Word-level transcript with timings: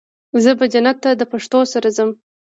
زه 0.43 0.51
به 0.59 0.65
جنت 0.73 0.97
ته 1.03 1.09
د 1.19 1.21
پښتو 1.31 1.59
سره 1.73 1.89
ځو 1.97 2.07